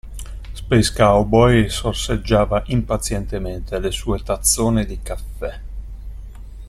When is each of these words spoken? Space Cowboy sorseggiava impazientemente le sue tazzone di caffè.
Space 0.55 0.89
Cowboy 0.91 1.69
sorseggiava 1.69 2.63
impazientemente 2.65 3.77
le 3.77 3.91
sue 3.91 4.23
tazzone 4.23 4.83
di 4.83 4.99
caffè. 4.99 5.59